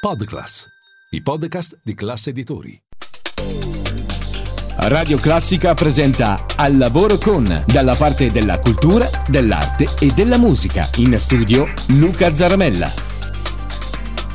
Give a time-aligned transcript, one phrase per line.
[0.00, 0.64] Podclass,
[1.10, 2.80] i podcast di classe editori.
[4.76, 10.88] Radio Classica presenta Al lavoro con, dalla parte della cultura, dell'arte e della musica.
[10.98, 12.94] In studio Luca Zaramella.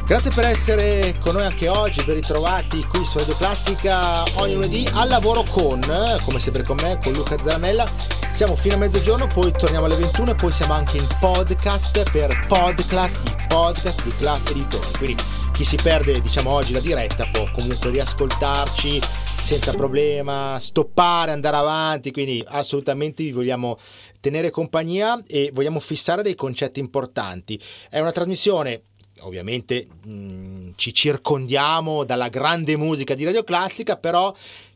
[0.05, 4.86] Grazie per essere con noi anche oggi, ben ritrovati qui su Radio Classica ogni lunedì
[4.91, 5.80] al lavoro con,
[6.25, 8.23] come sempre con me, con Luca Zaramella.
[8.34, 12.45] Siamo fino a mezzogiorno, poi torniamo alle 21 e poi siamo anche in podcast per
[12.47, 14.91] Podclass, i podcast di Class Editori.
[14.97, 19.00] Quindi chi si perde diciamo oggi la diretta può comunque riascoltarci
[19.39, 23.77] senza problema, stoppare, andare avanti, quindi assolutamente vi vogliamo
[24.19, 27.61] tenere compagnia e vogliamo fissare dei concetti importanti.
[27.88, 28.82] È una trasmissione
[29.24, 34.33] ovviamente mh, mm, ci circondiamo dalla grande musica di Radio Classica, però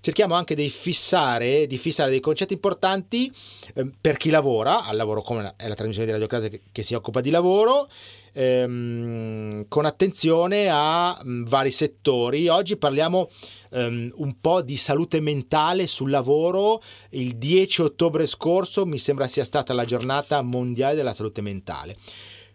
[0.07, 3.29] cerchiamo anche di fissare, di fissare dei concetti importanti
[3.73, 6.81] eh, per chi lavora, al lavoro come è la trasmissione di Radio Classica che, che
[6.81, 7.89] si occupa di lavoro,
[8.31, 12.47] ehm, con attenzione a mh, mm, vari settori.
[12.47, 13.29] Oggi parliamo
[13.71, 16.81] um, un po' di salute mentale sul lavoro.
[17.09, 21.97] Il 10 ottobre scorso mi sembra sia stata la giornata mondiale della salute mentale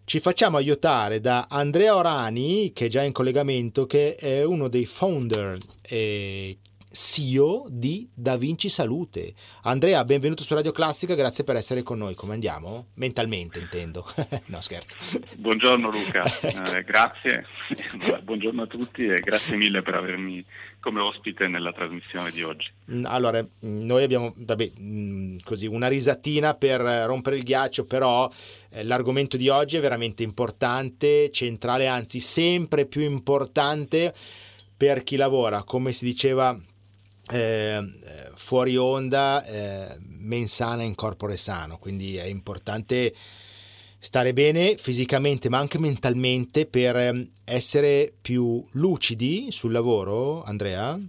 [0.05, 4.85] ci facciamo aiutare da Andrea Orani, che è già in collegamento, che è uno dei
[4.85, 6.57] founder e
[6.95, 9.33] CEO di Da Vinci Salute.
[9.63, 12.13] Andrea, benvenuto su Radio Classica, grazie per essere con noi.
[12.13, 12.89] Come andiamo?
[12.97, 14.05] Mentalmente intendo.
[14.45, 15.19] no, scherzo.
[15.39, 16.75] Buongiorno Luca, ecco.
[16.75, 17.47] eh, grazie.
[18.21, 20.45] Buongiorno a tutti e grazie mille per avermi
[20.79, 22.69] come ospite nella trasmissione di oggi.
[22.91, 23.47] Mm, allora, mm,
[23.85, 28.29] noi abbiamo vabbè, mm, così una risatina per rompere il ghiaccio, però
[28.69, 34.13] eh, l'argomento di oggi è veramente importante, centrale, anzi sempre più importante
[34.77, 36.55] per chi lavora, come si diceva
[37.31, 37.81] eh,
[38.35, 43.13] fuori onda, eh, mensana in corpore sano, quindi è importante
[44.03, 50.99] stare bene fisicamente ma anche mentalmente per ehm, essere più lucidi sul lavoro, Andrea?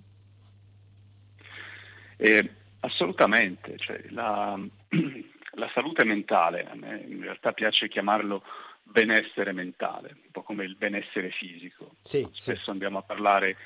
[2.16, 4.56] Eh, assolutamente, cioè, la,
[5.54, 8.44] la, salute mentale, a me in realtà piace chiamarlo
[8.84, 11.96] benessere mentale, un po' come il benessere fisico.
[12.00, 12.70] Sì, Spesso sì.
[12.70, 13.56] andiamo a parlare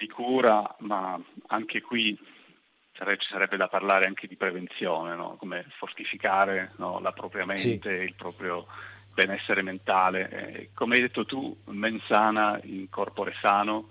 [0.00, 2.18] di cura, ma anche qui
[2.92, 5.36] ci sarebbe da parlare anche di prevenzione, no?
[5.36, 7.00] come fortificare no?
[7.00, 8.04] la propria mente, sì.
[8.04, 8.66] il proprio
[9.12, 10.28] benessere mentale.
[10.30, 13.88] Eh, come hai detto tu, mensana in corpore sano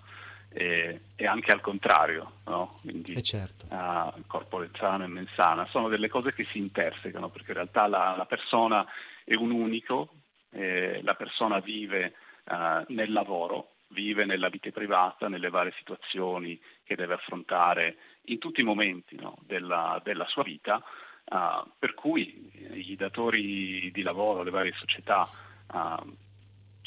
[0.50, 2.80] e, e anche al contrario, no?
[2.82, 3.68] Quindi eh certo.
[3.70, 8.16] uh, corpore sano e mensana sono delle cose che si intersecano perché in realtà la,
[8.18, 8.86] la persona
[9.24, 10.14] è un unico,
[10.52, 12.14] eh, la persona vive
[12.46, 18.62] uh, nel lavoro, vive nella vita privata, nelle varie situazioni che deve affrontare in tutti
[18.62, 20.82] i momenti no, della, della, sua vita,
[21.26, 25.28] uh, per cui i datori di lavoro, le varie società,
[25.74, 26.16] uh,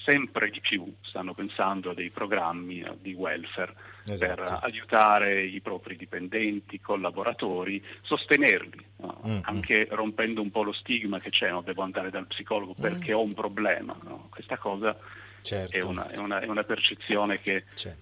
[0.05, 3.73] sempre di più stanno pensando a dei programmi di welfare
[4.05, 4.35] esatto.
[4.35, 9.21] per aiutare i propri dipendenti, collaboratori, sostenerli, no?
[9.25, 9.41] mm-hmm.
[9.43, 11.63] anche rompendo un po' lo stigma che c'è, no?
[11.63, 13.17] devo andare dal psicologo perché mm.
[13.17, 13.97] ho un problema.
[14.03, 14.27] No?
[14.31, 14.97] Questa cosa
[15.43, 15.77] certo.
[15.77, 17.95] è, una, è, una, è, una, percezione che eh,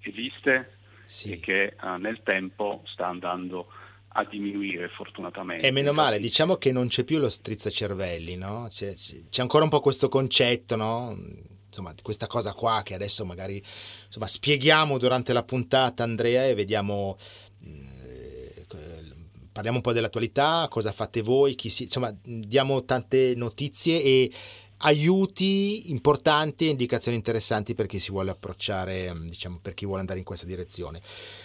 [0.00, 1.32] esiste sì.
[1.32, 3.68] e che uh, nel tempo sta andando
[4.16, 5.66] a diminuire fortunatamente.
[5.66, 8.66] E meno male, diciamo che non c'è più lo strizzacervelli, no?
[8.68, 11.16] C'è, c'è ancora un po' questo concetto, no?
[11.66, 13.60] Insomma, questa cosa qua che adesso magari
[14.06, 17.16] insomma, spieghiamo durante la puntata, Andrea, e vediamo
[17.64, 18.24] eh,
[19.54, 24.32] parliamo un po' dell'attualità, cosa fate voi, si, insomma, diamo tante notizie e
[24.84, 30.00] aiuti importanti e indicazioni interessanti per chi si vuole approcciare, mm, diciamo, per chi vuole
[30.00, 31.00] andare in questa direzione.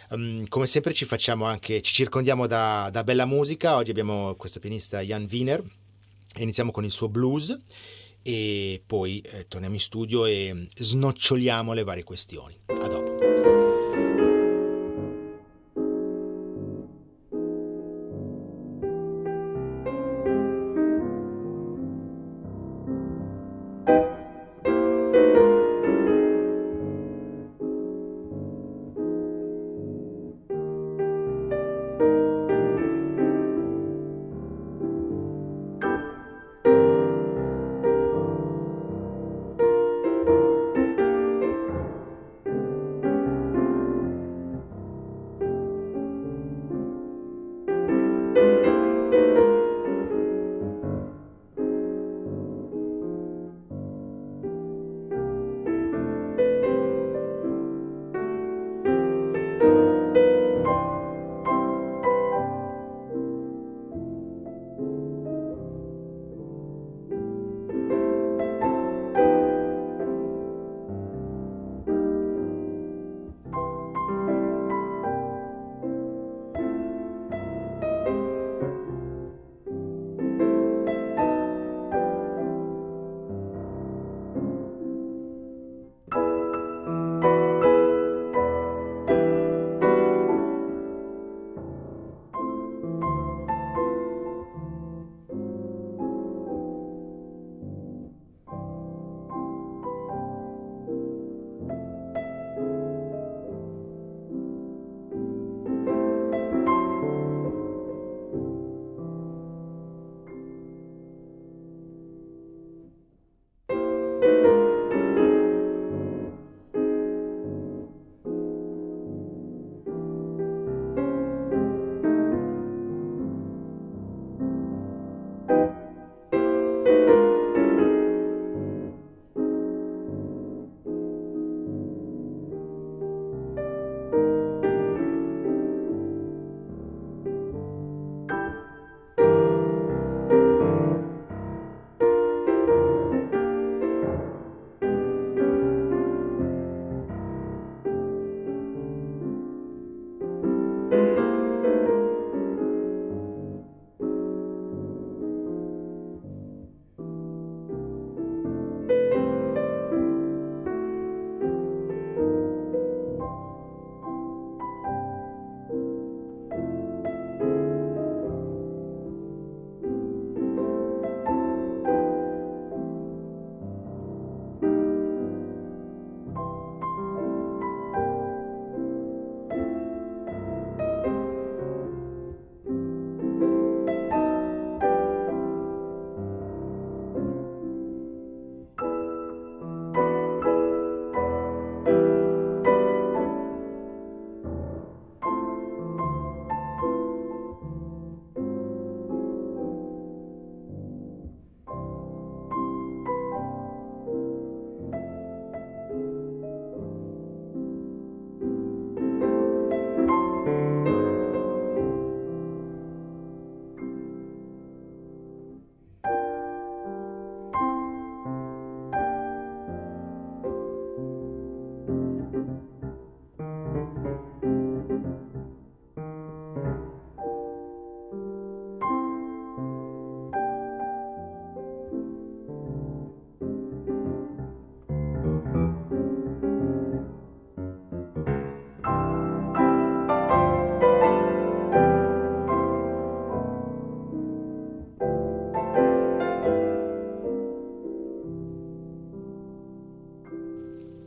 [0.09, 4.59] Um, come sempre ci facciamo anche, ci circondiamo da, da bella musica, oggi abbiamo questo
[4.59, 5.63] pianista Jan Wiener,
[6.37, 7.57] iniziamo con il suo blues
[8.21, 12.57] e poi eh, torniamo in studio e snoccioliamo le varie questioni.
[12.67, 13.48] A dopo.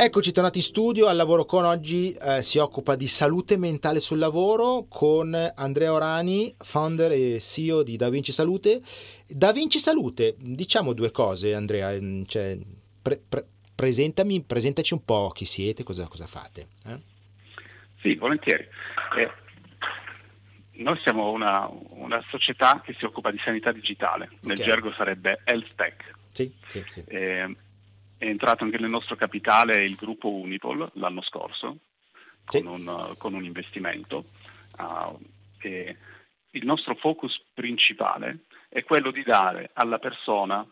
[0.05, 4.19] Eccoci tornati in studio, al lavoro con oggi eh, si occupa di salute mentale sul
[4.19, 8.81] lavoro con Andrea Orani, founder e CEO di Da Vinci Salute.
[9.29, 12.59] Da Vinci Salute, diciamo due cose Andrea, mm, cioè,
[13.01, 13.47] pre, pre,
[13.77, 16.67] presentami, presentaci un po' chi siete, cosa, cosa fate.
[16.85, 17.01] Eh?
[18.01, 18.67] Sì, volentieri.
[19.17, 19.31] Eh,
[20.83, 24.67] noi siamo una, una, società che si occupa di sanità digitale, nel okay.
[24.67, 26.13] gergo sarebbe Health Tech.
[26.33, 27.05] Sì, sì, sì.
[28.23, 31.79] È entrato anche nel nostro capitale il gruppo Unipol l'anno scorso
[32.47, 32.63] sì.
[32.63, 34.27] con, un, con, un, investimento.
[34.79, 35.19] Uh,
[35.65, 40.65] il nostro focus principale è quello di dare alla persona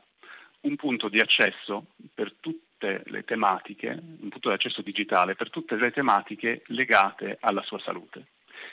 [0.61, 5.75] un punto di accesso per tutte le tematiche, un punto di accesso digitale per tutte
[5.75, 8.27] le tematiche legate alla sua salute.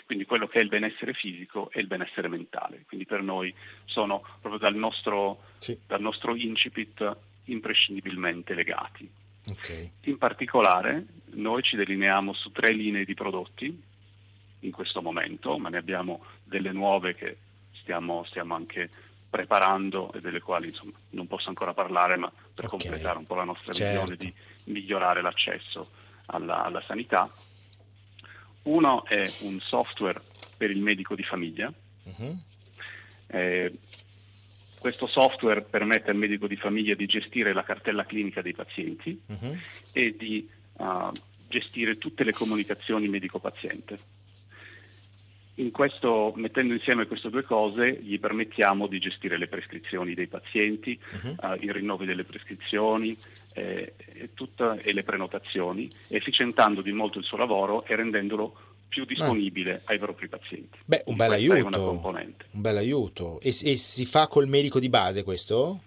[0.05, 2.83] Quindi quello che è il benessere fisico e il benessere mentale.
[2.85, 3.51] Quindi per noi
[3.85, 5.79] sono proprio dal nostro, sì.
[5.87, 9.09] dal nostro incipit imprescindibilmente legati.
[9.49, 9.91] Okay.
[10.01, 13.83] In particolare noi ci delineiamo su tre linee di prodotti
[14.61, 17.37] in questo momento, ma ne abbiamo delle nuove che
[17.79, 18.89] stiamo, stiamo anche
[19.29, 22.79] preparando e delle quali insomma, non posso ancora parlare, ma per okay.
[22.79, 24.05] completare un po' la nostra certo.
[24.05, 24.33] visione di
[24.71, 25.91] migliorare l'accesso
[26.27, 27.29] alla, alla, sanità.
[28.63, 30.21] Uno è un software
[30.57, 31.71] per il medico di famiglia.
[32.03, 32.37] Uh-huh.
[33.27, 33.71] Eh,
[34.79, 39.57] questo software permette al medico di famiglia di gestire la cartella clinica dei pazienti uh-huh.
[39.91, 41.11] e di uh,
[41.47, 43.97] gestire tutte le comunicazioni medico-paziente.
[45.55, 50.99] In questo, mettendo insieme queste due cose, gli permettiamo di gestire le prescrizioni dei pazienti,
[51.13, 51.35] uh-huh.
[51.41, 53.17] uh, i rinnovi delle prescrizioni
[53.53, 59.05] eh, e, tutta, e le prenotazioni, efficientando di molto il suo lavoro e rendendolo più
[59.05, 59.91] disponibile ah.
[59.91, 60.79] ai propri pazienti.
[60.85, 62.01] Beh, un bel aiuto.
[62.01, 63.39] Un bel aiuto.
[63.41, 65.81] E, e, si fa col medico di base questo?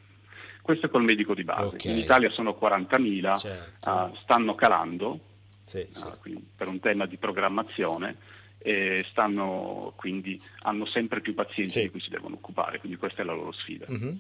[0.63, 1.77] Questo è col medico di base.
[1.77, 1.93] Okay.
[1.93, 3.91] In Italia sono 40.000, certo.
[3.91, 5.21] uh, stanno calando
[5.63, 6.05] sì, sì.
[6.05, 8.17] Uh, per un tema di programmazione
[8.59, 11.83] e stanno, quindi hanno sempre più pazienti sì.
[11.83, 13.87] di cui si devono occupare, quindi questa è la loro sfida.
[13.91, 14.17] Mm-hmm.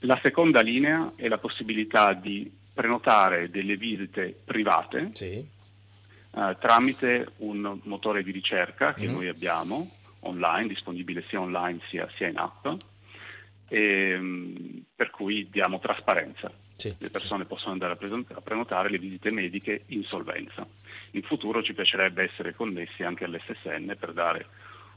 [0.00, 5.53] La seconda linea è la possibilità di prenotare delle visite private sì
[6.36, 9.12] eh, tramite un motore di ricerca che mm.
[9.12, 12.66] noi abbiamo online, disponibile sia online sia, sia in app,
[13.68, 16.50] e, um, per cui diamo trasparenza.
[16.76, 17.48] Sì, le persone sì.
[17.48, 20.66] possono andare a, present- a, prenotare le visite mediche in solvenza.
[21.12, 24.46] In futuro ci piacerebbe essere connessi anche all'SSN per dare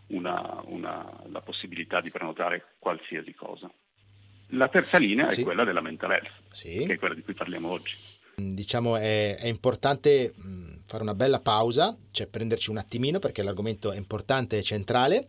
[0.08, 3.70] una, una, la possibilità di prenotare qualsiasi cosa.
[4.51, 5.41] La terza linea sì.
[5.41, 6.32] è quella della mental health,
[6.88, 7.96] che è quella di cui parliamo oggi.
[8.39, 10.32] Diciamo è, è importante
[10.86, 15.27] fare una bella pausa, cioè prenderci un attimino perché l'argomento è importante e centrale,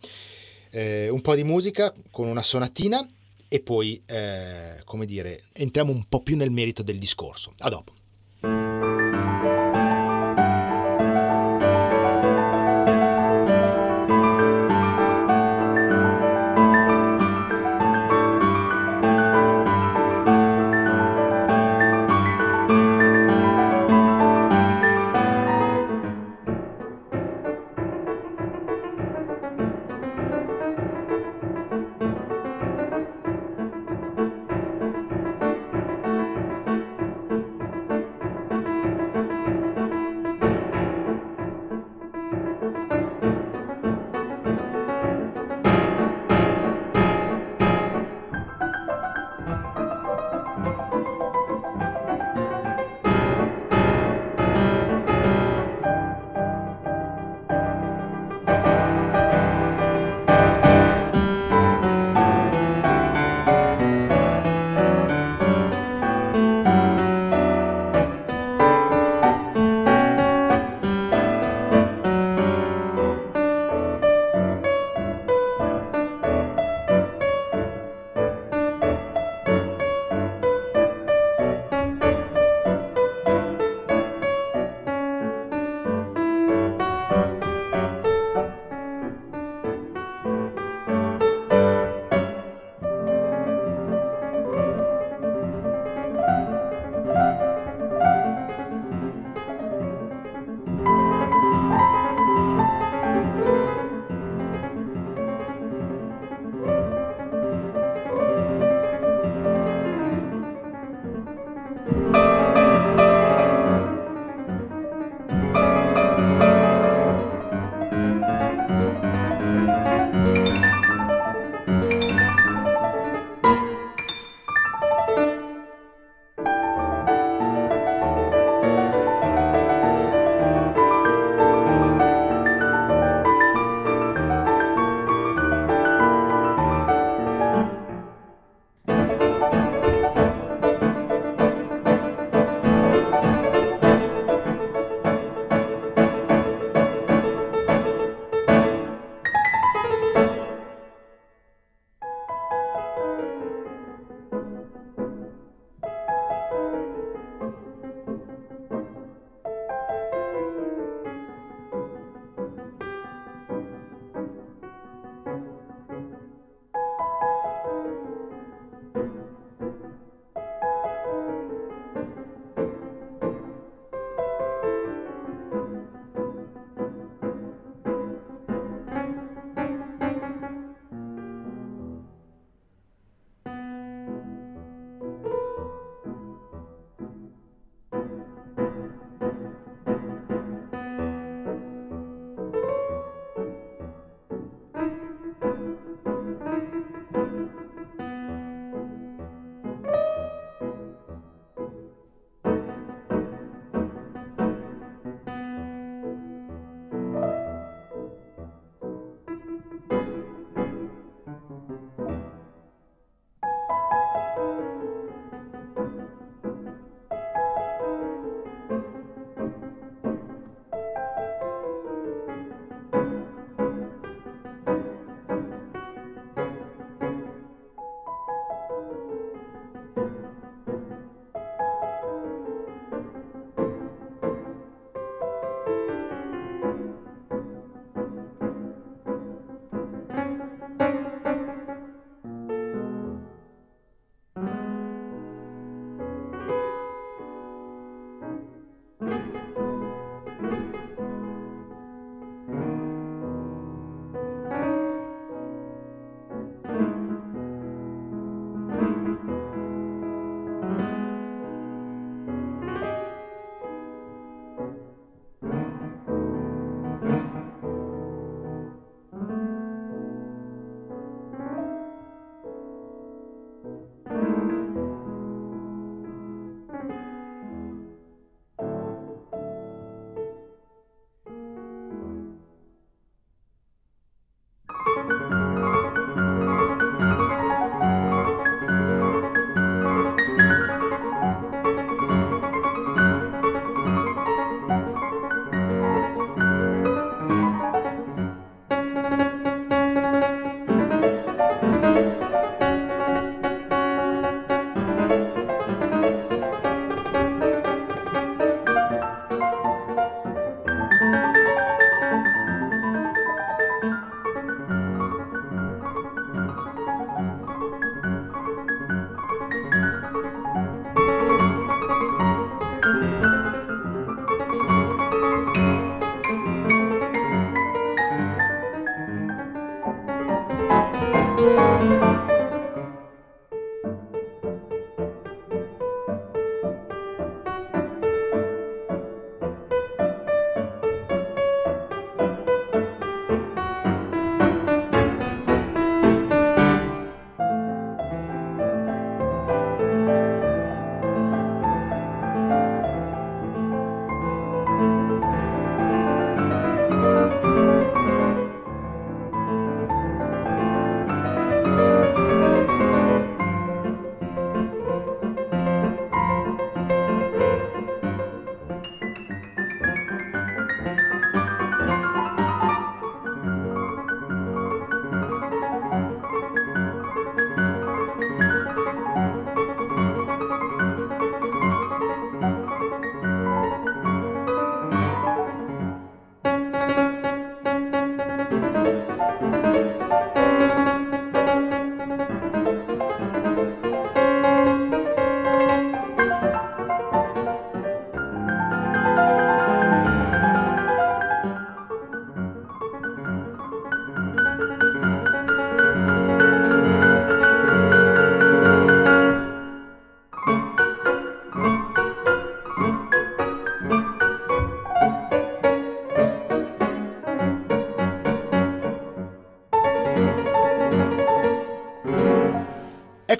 [0.68, 3.06] eh, un po' di musica con una sonatina
[3.48, 7.54] e poi, eh, come dire, entriamo un po' più nel merito del discorso.
[7.60, 7.97] A dopo.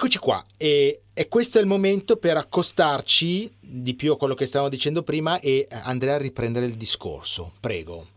[0.01, 4.45] Eccoci qua, e, e, questo è il momento per accostarci di più a quello che
[4.45, 7.51] stavamo dicendo prima e andrei a riprendere il discorso.
[7.59, 8.07] Prego.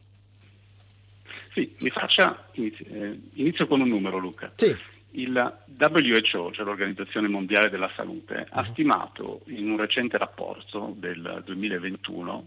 [1.52, 4.52] Sì, mi faccia, inizio, eh, inizio con un numero Luca.
[4.54, 4.72] Sì.
[5.10, 8.58] Il WHO, cioè l'Organizzazione Mondiale della Salute, uh-huh.
[8.60, 8.70] ha mhm.
[8.70, 12.46] stimato in un recente rapporto del 2021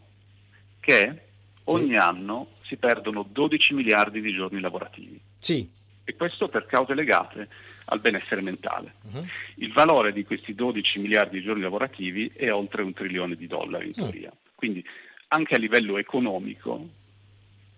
[0.80, 1.21] che
[1.65, 1.95] ogni sì.
[1.95, 5.19] anno si perdono 12 miliardi di giorni lavorativi.
[5.39, 5.69] Sì.
[6.06, 7.48] E questo per cause legate
[7.86, 8.96] al benessere mentale.
[9.04, 9.26] Uh-huh.
[9.56, 13.86] Il valore di questi 12 miliardi di giorni lavorativi è oltre un trilione di dollari
[13.86, 14.02] in mm.
[14.04, 14.30] teoria.
[14.30, 14.52] Uh-huh.
[14.56, 14.86] Quindi
[15.30, 16.88] anche a livello economico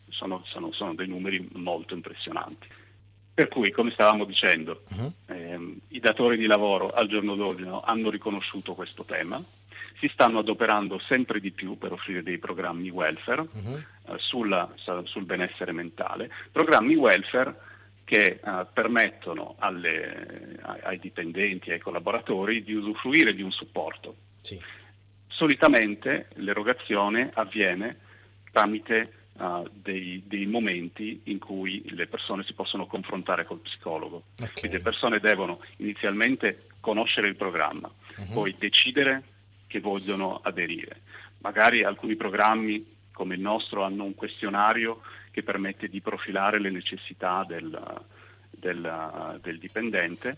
[0.09, 2.67] sono, sono, sono, dei numeri molto impressionanti.
[3.33, 5.13] Per cui, come stavamo dicendo, uh-huh.
[5.27, 9.41] ehm, i datori di lavoro al giorno d'oggi hanno riconosciuto questo tema,
[9.99, 14.13] si stanno adoperando sempre di più per offrire dei programmi welfare uh-huh.
[14.13, 14.71] eh, sulla,
[15.03, 17.66] sul benessere mentale, programmi welfare
[18.07, 24.15] che eh, permettono alle, ai dipendenti e ai collaboratori di usufruire di un supporto.
[24.39, 24.57] Sì.
[25.27, 27.97] Solitamente l'erogazione avviene
[28.53, 34.23] tramite uh, dei, dei, momenti in cui le persone si possono confrontare col psicologo.
[34.39, 34.53] Okay.
[34.53, 38.33] Quindi le persone devono inizialmente conoscere il programma, uh-huh.
[38.33, 39.21] poi decidere
[39.67, 41.01] che vogliono aderire.
[41.39, 45.01] Magari alcuni programmi come il nostro hanno un questionario
[45.37, 47.69] che permette di profilare le necessità del,
[48.49, 50.35] del, del dipendente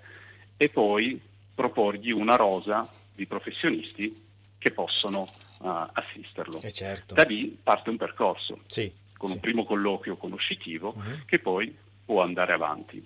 [0.58, 1.18] e poi
[1.56, 2.86] proporgli una rosa
[3.16, 4.14] di professionisti
[4.58, 5.22] che possono
[5.60, 6.60] uh, assisterlo.
[6.60, 7.14] Eh certo.
[7.14, 9.36] Da lì parte un percorso sì, con sì.
[9.36, 11.24] un primo colloquio conoscitivo uh-huh.
[11.26, 13.02] che poi può andare avanti.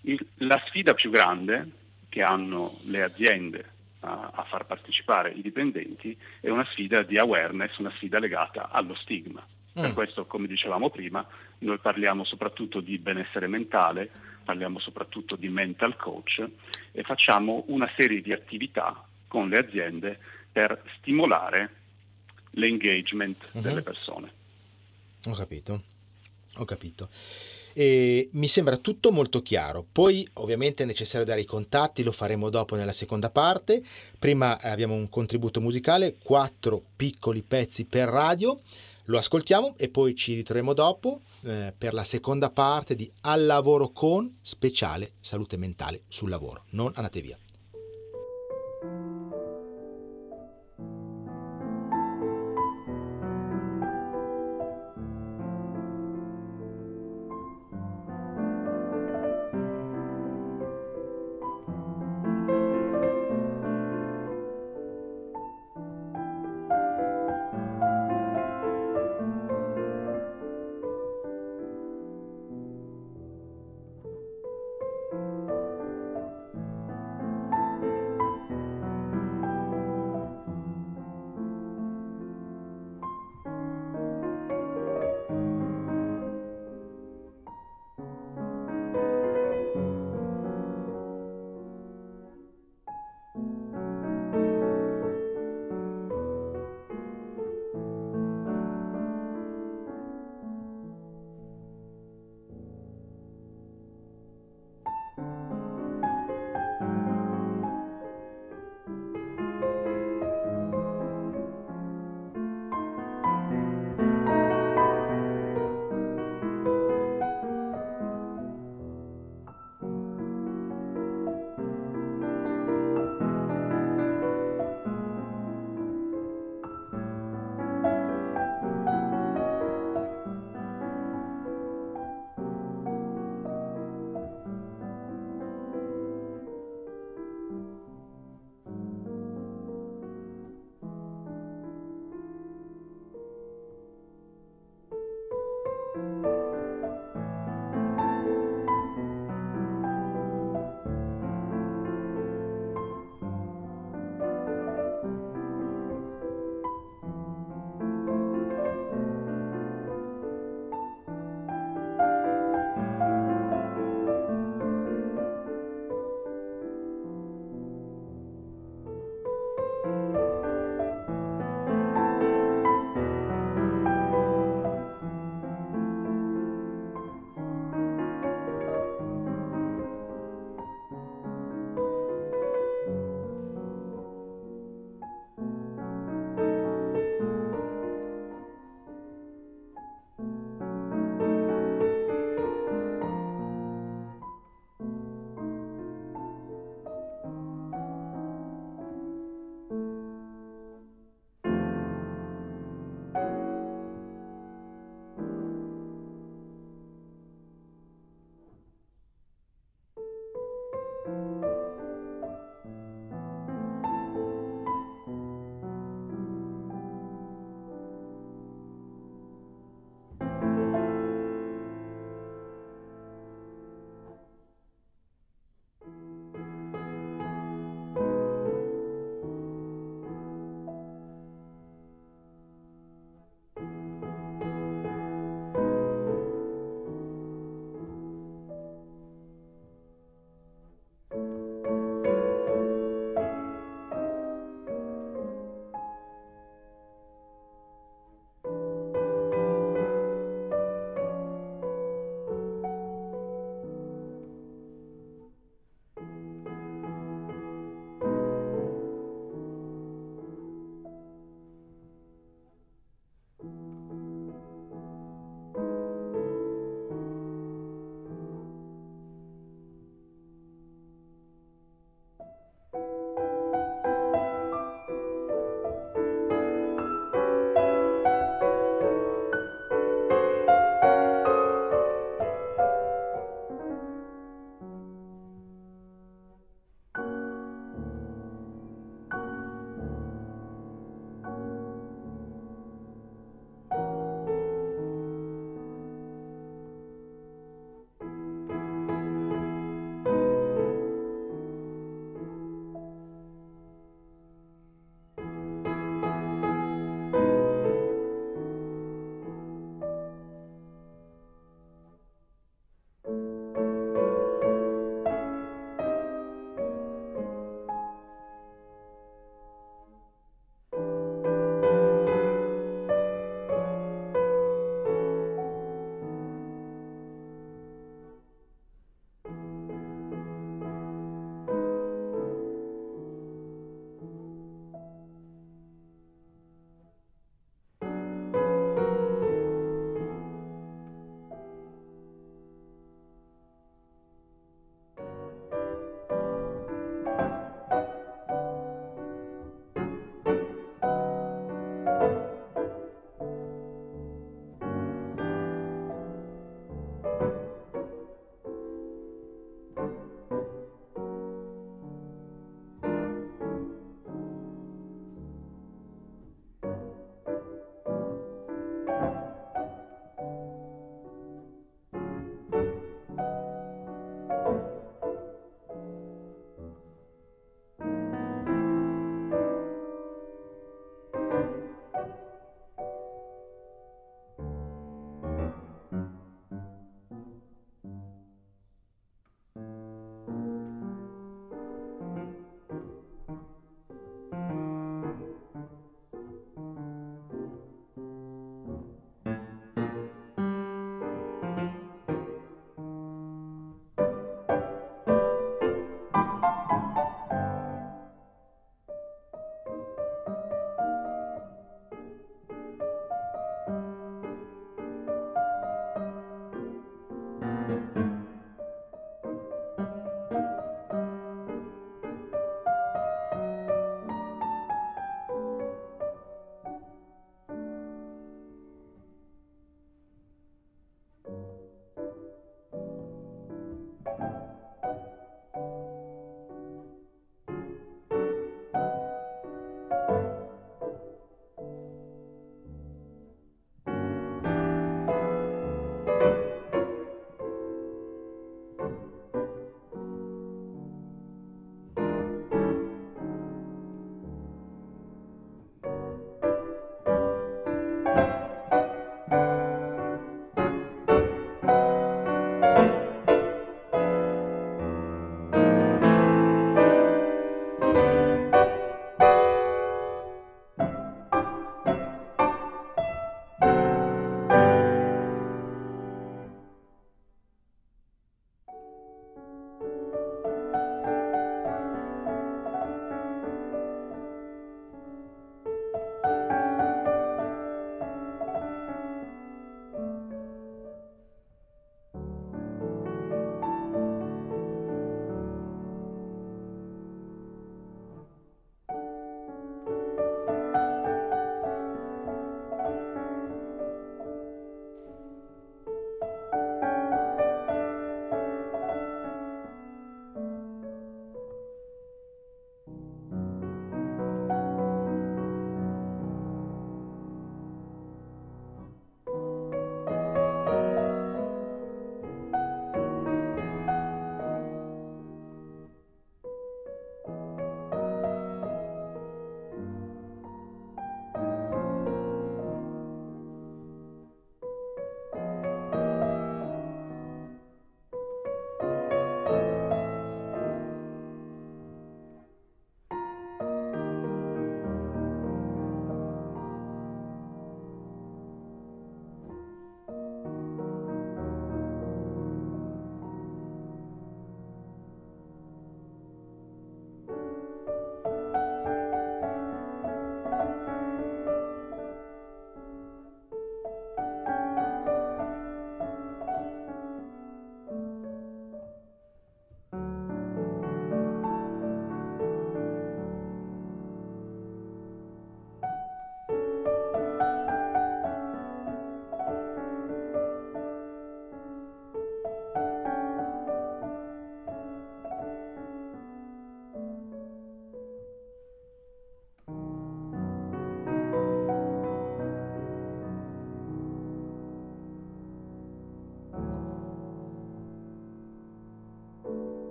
[0.00, 1.70] Il, la sfida più grande
[2.08, 7.76] che hanno le aziende a, a far partecipare i dipendenti è una sfida di awareness,
[7.76, 9.46] una sfida legata allo stigma.
[9.72, 9.94] Per mm.
[9.94, 11.26] questo, come dicevamo prima,
[11.58, 14.10] noi parliamo soprattutto di benessere mentale,
[14.44, 16.46] parliamo soprattutto di mental coach
[16.92, 20.18] e facciamo una serie di attività con le aziende
[20.52, 21.76] per stimolare
[22.50, 23.62] l'engagement uh-huh.
[23.62, 24.32] delle persone.
[25.26, 25.82] Ho capito,
[26.56, 27.08] ho capito.
[27.74, 29.86] E mi sembra tutto molto chiaro.
[29.90, 33.82] Poi ovviamente è necessario dare i contatti, lo faremo dopo nella seconda parte.
[34.18, 38.60] Prima abbiamo un contributo musicale, quattro piccoli pezzi per radio.
[39.06, 43.90] Lo ascoltiamo e poi ci ritroviamo dopo eh, per la seconda parte di Al lavoro
[43.90, 46.64] con speciale salute mentale sul lavoro.
[46.70, 47.36] Non andate via.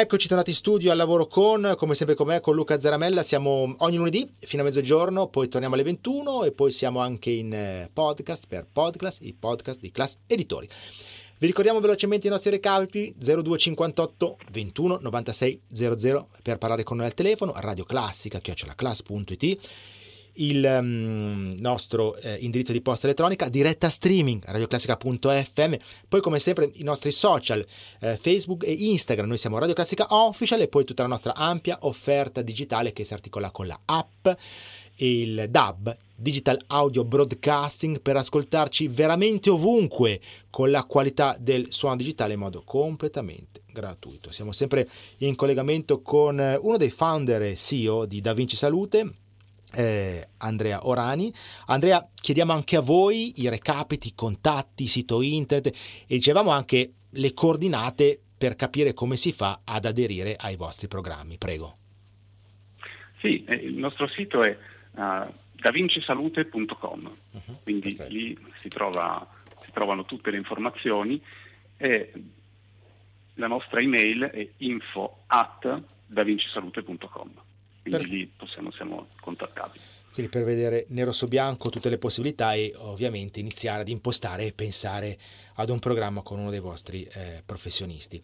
[0.00, 3.24] Eccoci tornati in studio al lavoro con, come sempre con me, con Luca Zaramella.
[3.24, 7.52] Siamo ogni lunedì fino a mezzogiorno, poi torniamo alle 21 e poi siamo anche in
[7.52, 10.68] eh, podcast per Podcast, i podcast di Class Editori.
[11.38, 17.14] Vi ricordiamo velocemente i nostri recapi 0258 21 96 00 per parlare con noi al
[17.14, 19.58] telefono, Radio Classica, chiocciolaclass.it
[20.38, 25.74] il um, nostro eh, indirizzo di posta elettronica, diretta streaming radioclassica.fm,
[26.08, 27.64] poi come sempre i nostri social
[28.00, 31.78] eh, Facebook e Instagram, noi siamo Radio Classica Official e poi tutta la nostra ampia
[31.82, 34.28] offerta digitale che si articola con la app
[35.00, 40.20] il DAB, Digital Audio Broadcasting, per ascoltarci veramente ovunque
[40.50, 44.32] con la qualità del suono digitale in modo completamente gratuito.
[44.32, 49.12] Siamo sempre in collegamento con uno dei founder e CEO di Da Vinci Salute,
[49.74, 51.32] eh, Andrea Orani.
[51.66, 55.76] Andrea, chiediamo anche a voi i recapiti, i contatti, il sito internet
[56.06, 61.38] e dicevamo anche le coordinate per capire come si fa ad aderire ai vostri programmi.
[61.38, 61.76] Prego.
[63.20, 64.56] Sì, eh, il nostro sito è
[64.92, 68.12] uh, davincisalute.com, uh-huh, quindi perfetto.
[68.12, 69.26] lì si, trova,
[69.62, 71.20] si, trovano tutte le informazioni
[71.76, 72.12] e
[73.34, 77.46] la nostra email è info at davincisalute.com
[77.82, 78.08] quindi per...
[78.08, 79.80] lì possiamo, siamo contattabili.
[80.12, 84.52] Quindi per vedere nero su bianco tutte le possibilità e ovviamente iniziare ad impostare e
[84.52, 85.16] pensare
[85.54, 88.20] ad un programma con uno dei vostri eh, professionisti.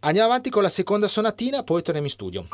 [0.00, 2.48] Andiamo avanti con la seconda sonatina, poi torniamo in studio.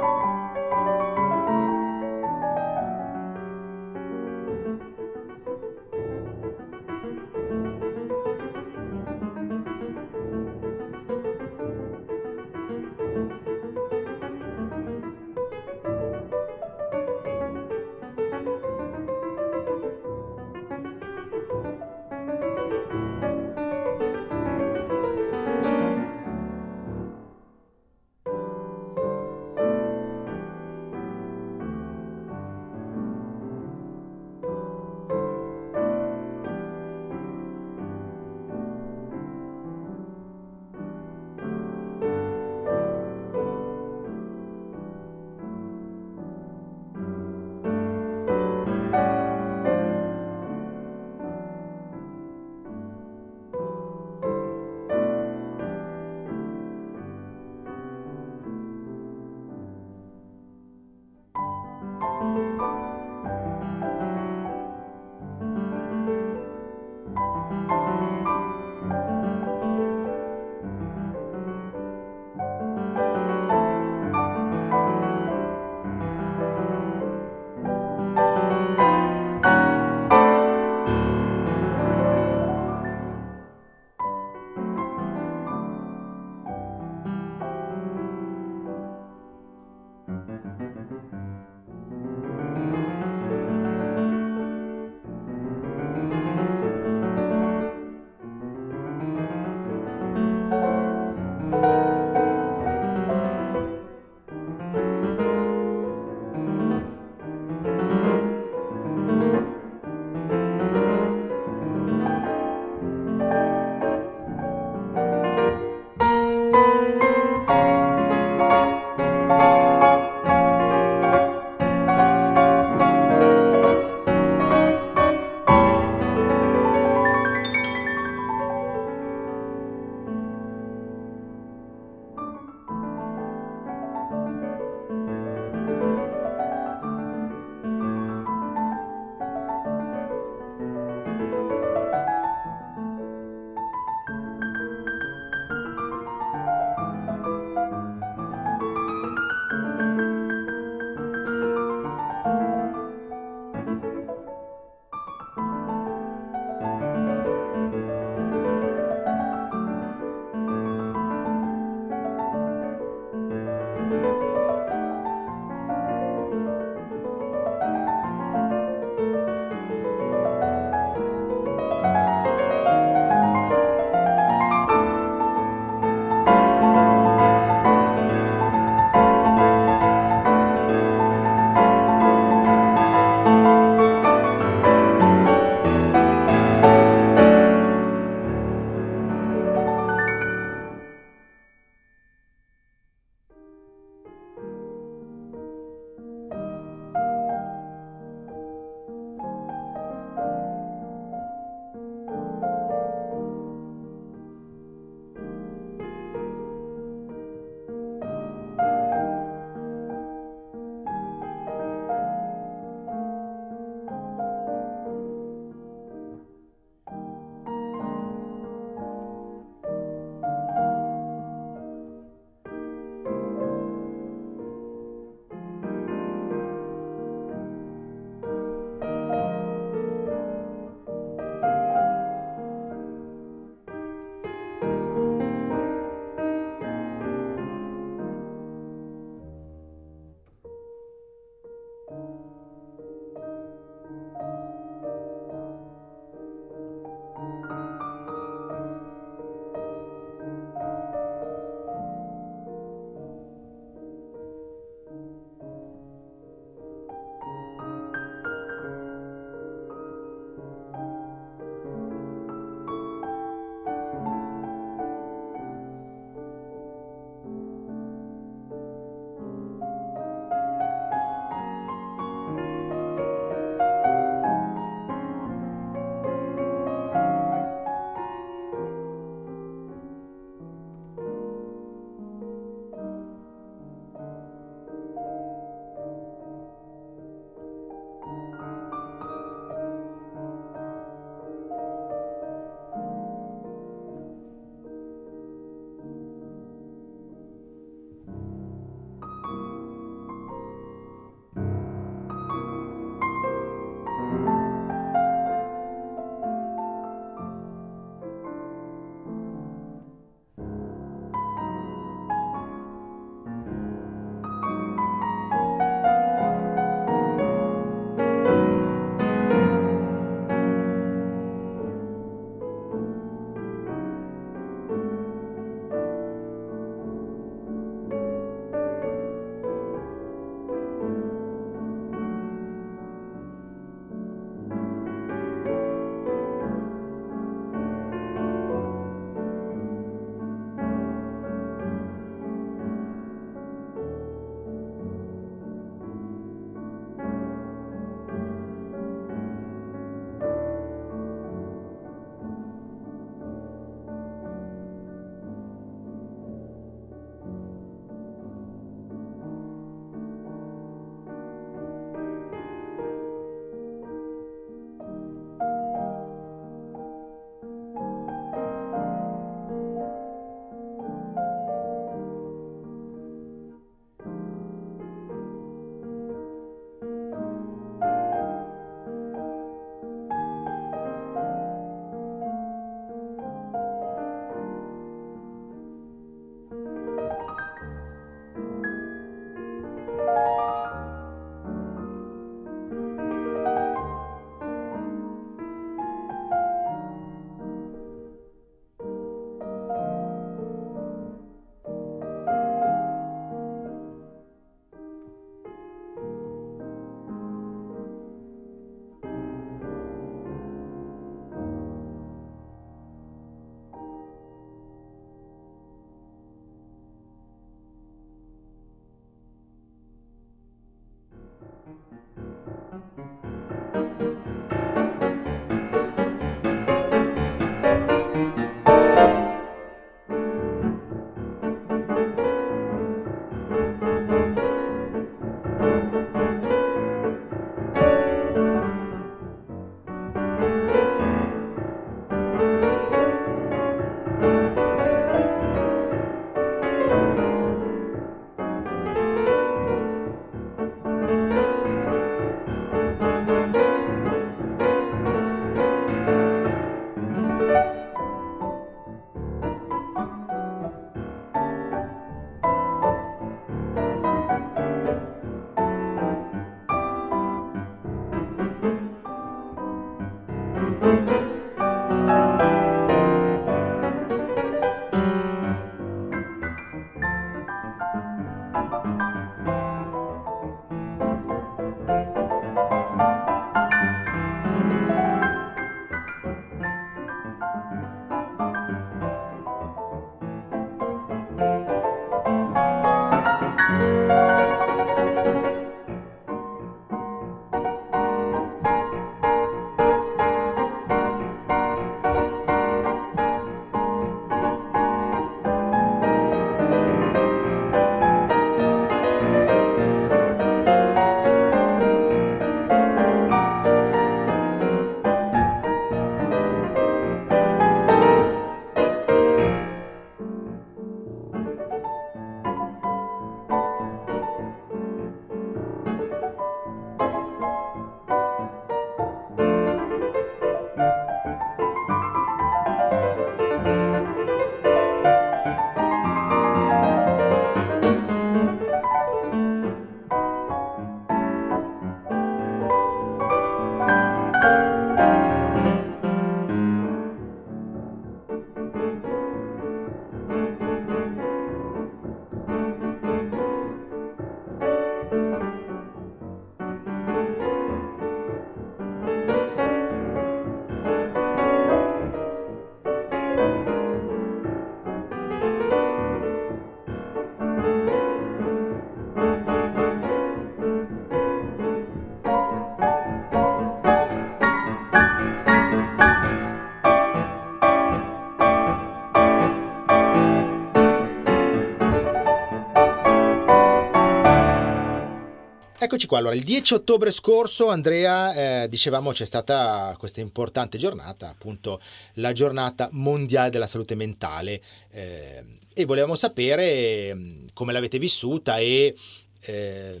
[586.02, 591.28] Eccoci qua, allora il 10 ottobre scorso Andrea, eh, dicevamo c'è stata questa importante giornata,
[591.28, 591.80] appunto
[592.14, 598.96] la giornata mondiale della salute mentale eh, e volevamo sapere mm, come l'avete vissuta e,
[599.42, 600.00] eh,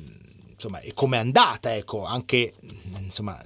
[0.50, 3.40] insomma, e come è andata, ecco, anche mm, insomma,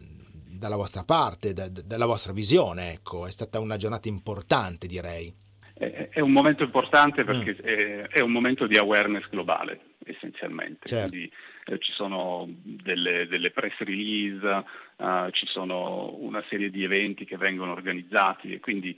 [0.59, 5.31] dalla vostra parte, da, dalla vostra visione, ecco, è stata una giornata importante direi.
[5.75, 7.67] È un momento importante perché mm.
[7.67, 10.87] è, è, un momento di awareness globale essenzialmente.
[10.87, 11.09] Certo.
[11.11, 11.31] Quindi,
[11.69, 14.65] eh, ci sono delle, delle press release,
[14.97, 18.97] uh, ci sono una serie di eventi che vengono organizzati e quindi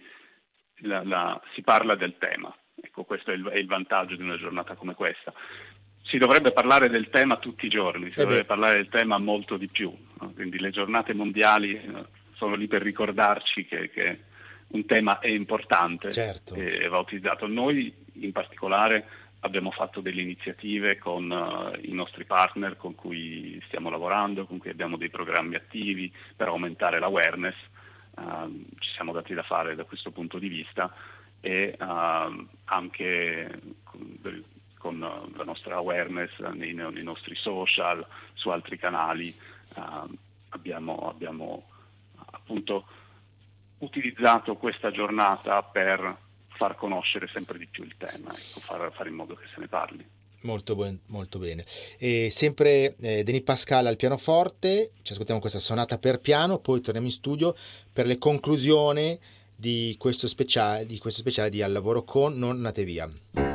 [0.80, 2.54] la, la, si parla del tema.
[2.80, 5.32] Ecco, questo è il, è il, vantaggio di una giornata come questa.
[6.02, 9.56] Si dovrebbe parlare del tema tutti i giorni, si eh dovrebbe parlare del tema molto
[9.56, 9.90] di più.
[10.20, 10.32] No?
[10.34, 12.04] Quindi le giornate mondiali uh,
[12.34, 14.20] sono lì per ricordarci che, che
[14.68, 16.54] un tema è importante certo.
[16.54, 17.46] e va utilizzato.
[17.46, 23.90] Noi in particolare abbiamo fatto delle iniziative con uh, i nostri partner con cui stiamo
[23.90, 27.56] lavorando, con cui abbiamo dei programmi attivi per aumentare l'awareness,
[28.16, 30.92] uh, ci siamo dati da fare da questo punto di vista
[31.40, 34.44] e uh, anche con,
[34.76, 39.34] con, la nostra awareness nei, nei, nostri social, su altri canali
[40.50, 41.68] abbiamo, abbiamo
[42.32, 42.86] appunto
[43.78, 46.26] utilizzato questa giornata per
[46.58, 49.68] far conoscere sempre di più il tema, ecco, far, fare in modo che se ne
[49.68, 50.04] parli.
[50.42, 51.64] Molto, ben, molto bene.
[51.98, 57.06] E sempre eh, Denis Pascal al pianoforte, ci ascoltiamo questa sonata per piano, poi torniamo
[57.06, 57.54] in studio
[57.92, 59.18] per le conclusioni
[59.54, 63.47] di questo speciale di, questo speciale di Al lavoro con Non Nate Via.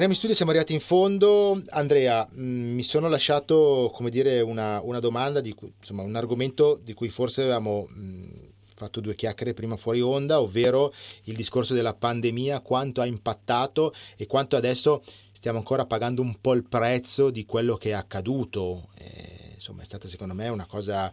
[0.00, 1.62] Torniamo in studio, siamo arrivati in fondo.
[1.72, 6.80] Andrea, mh, mm, mi sono lasciato, come dire, una, una domanda, di insomma, un argomento
[6.82, 8.28] di cui forse avevamo mh, mm,
[8.76, 10.90] fatto due chiacchiere prima fuori onda, ovvero
[11.24, 16.54] il discorso della pandemia, quanto ha impattato e quanto adesso stiamo ancora pagando un po'
[16.54, 18.88] il prezzo di quello che è accaduto.
[18.96, 21.12] Eh, insomma, è stata secondo me una cosa...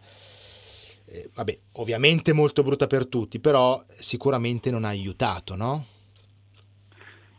[1.04, 5.96] Eh, vabbè, ovviamente molto brutta per tutti, però sicuramente non ha aiutato, no?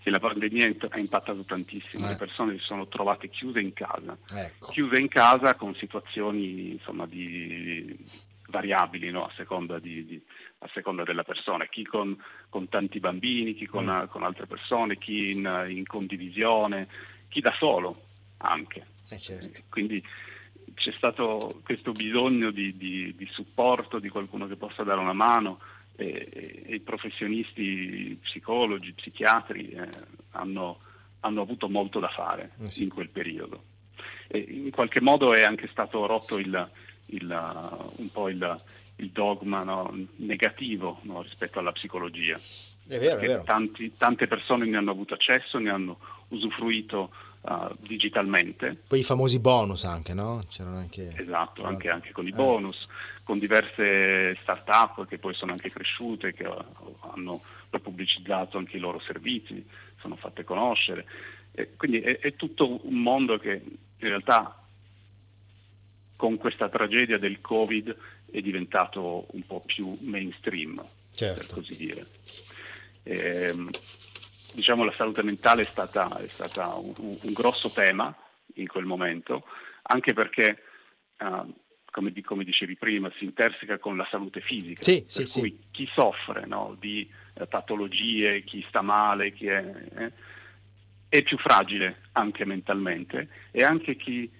[0.09, 2.09] Sì, la pandemia ha impattato tantissimo, eh.
[2.09, 4.71] le persone si sono trovate chiuse in casa, ecco.
[4.71, 7.95] chiuse in casa con situazioni insomma, di,
[8.47, 9.25] variabili no?
[9.25, 10.21] a, seconda di, di,
[10.59, 12.17] a, seconda della persona, chi con,
[12.49, 14.09] con tanti bambini, chi con, mm.
[14.09, 16.87] con, altre persone, chi in, in, condivisione,
[17.29, 18.05] chi da solo
[18.37, 18.87] anche.
[19.09, 19.61] Eh certo.
[19.69, 20.03] Quindi
[20.73, 25.59] c'è stato questo bisogno di, di, supporto, di qualcuno che possa dare una mano
[25.99, 29.89] e, e i professionisti psicologi, psichiatri eh,
[30.31, 30.79] hanno,
[31.19, 32.83] hanno, avuto molto da fare eh sì.
[32.83, 33.63] in quel periodo.
[34.27, 36.69] E in qualche modo è anche stato rotto il,
[37.07, 38.61] il, un po' il,
[38.97, 42.39] il dogma no, negativo no, rispetto alla psicologia.
[42.87, 43.43] È vero, è vero.
[43.43, 47.11] Tanti, tante persone ne hanno avuto accesso, ne hanno usufruito
[47.41, 48.77] uh, digitalmente.
[48.87, 50.43] Poi i famosi bonus anche, no?
[50.49, 51.13] C'erano anche...
[51.15, 52.35] Esatto, anche, anche con i eh.
[52.35, 52.87] bonus,
[53.23, 57.41] con diverse start-up che poi sono anche cresciute, che hanno
[57.81, 59.65] pubblicizzato anche i loro servizi,
[59.99, 61.05] sono fatte conoscere.
[61.51, 64.55] E quindi è, è tutto un mondo che in realtà
[66.15, 67.95] con questa tragedia del Covid
[68.31, 70.83] è diventato un po' più mainstream,
[71.13, 71.45] certo.
[71.45, 72.05] per così dire.
[73.03, 73.69] E, ehm,
[74.53, 78.15] diciamo la salute mentale è stata, è stata un, un, grosso tema
[78.55, 79.43] in quel momento,
[79.83, 80.63] anche perché,
[81.19, 81.53] uh,
[81.91, 85.67] come, come, dicevi prima, si interseca con la salute fisica, sì, per sì, cui sì.
[85.71, 89.63] chi soffre no, di uh, patologie, chi sta male, chi è,
[89.95, 90.11] eh,
[91.09, 94.31] è più fragile anche mentalmente e anche chi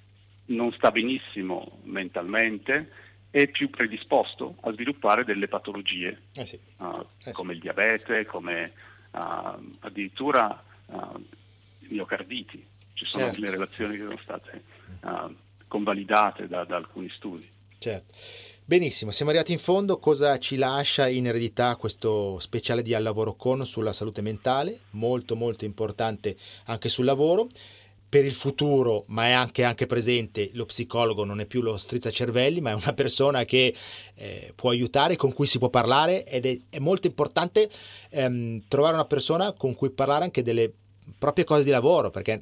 [0.45, 2.91] non sta benissimo mentalmente
[3.32, 6.60] è più predisposto a sviluppare delle patologie eh sì.
[6.78, 7.55] uh, eh come sì.
[7.57, 8.74] il diabete, come
[9.12, 11.24] uh, addirittura uh,
[11.89, 12.66] miocarditi.
[12.93, 13.39] Ci sono certo.
[13.39, 14.64] delle relazioni che sono state
[15.68, 17.49] convalidate da, da alcuni studi.
[17.78, 18.14] Certo.
[18.66, 19.97] Benissimo, siamo arrivati in fondo.
[19.97, 24.82] Cosa ci lascia in eredità questo speciale di Al lavoro con sulla salute mentale?
[24.91, 26.36] Molto molto importante
[26.66, 27.47] anche sul lavoro
[28.10, 32.60] per il futuro, ma è anche, anche, presente, lo psicologo non è più lo strizzacervelli,
[32.60, 33.76] ma è una persona che
[34.16, 37.70] eh, può aiutare, con cui si può parlare ed è, è molto importante
[38.10, 40.74] ehm, trovare una persona con cui parlare anche delle
[41.18, 42.41] proprie cose di lavoro, perché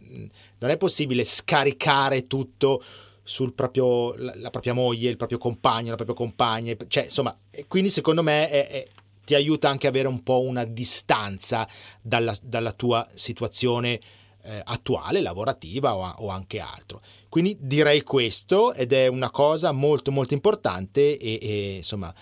[0.58, 2.82] non è possibile scaricare tutto
[3.22, 7.38] sul proprio, la, la propria moglie, il proprio compagno, la propria compagna, cioè insomma,
[7.68, 8.88] quindi secondo me è, è,
[9.26, 11.68] ti aiuta anche ad avere un po' una distanza
[12.02, 14.00] dalla, dalla tua situazione
[14.48, 17.02] eh, attuale, lavorativa o, o, anche altro.
[17.28, 22.14] Quindi direi questo ed è una cosa molto molto importante e, e insomma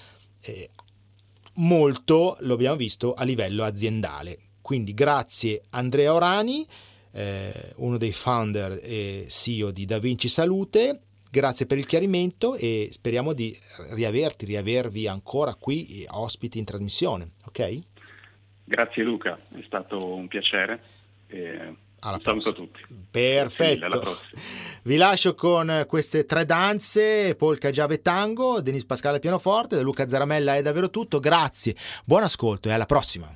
[0.42, 0.70] eh,
[1.56, 4.38] molto lo abbiamo visto a livello aziendale.
[4.60, 6.66] Quindi grazie Andrea Orani,
[7.12, 11.02] eh, uno dei founder e CEO di Da Vinci Salute.
[11.30, 13.56] Grazie per il chiarimento e speriamo di
[13.92, 17.34] riaverti, riavervi ancora qui eh, ospiti in trasmissione.
[17.46, 17.80] Ok?
[18.64, 20.82] Grazie Luca, è stato un piacere.
[21.28, 22.82] Eh alla Saluto tutti.
[23.10, 24.18] Perfetto.
[24.84, 30.56] Vi lascio con queste tre danze, polka, giave tango, Denis Pascale pianoforte, da Luca Zaramella
[30.56, 31.20] è davvero tutto.
[31.20, 31.76] Grazie,
[32.06, 33.36] buon ascolto e alla prossima.